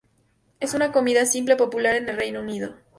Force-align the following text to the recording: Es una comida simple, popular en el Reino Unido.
Es 0.59 0.73
una 0.73 0.91
comida 0.91 1.27
simple, 1.27 1.55
popular 1.55 1.95
en 1.95 2.09
el 2.09 2.17
Reino 2.17 2.39
Unido. 2.39 2.73